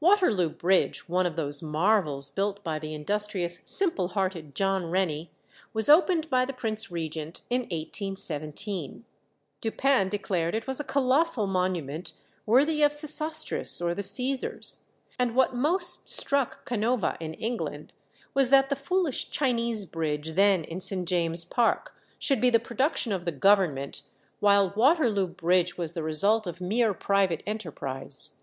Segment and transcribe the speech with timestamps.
[0.00, 5.30] Waterloo Bridge, one of those marvels built by the industrious simple hearted John Rennie,
[5.72, 9.04] was opened by the Prince Regent in 1817.
[9.60, 12.12] Dupin declared it was a colossal monument
[12.44, 14.80] worthy of Sesostris or the Cæsars;
[15.16, 17.92] and what most struck Canova in England
[18.34, 21.08] was that the foolish Chinese Bridge then in St.
[21.08, 24.02] James's Park should be the production of the Government,
[24.40, 28.38] while Waterloo Bridge was the result of mere private enterprise.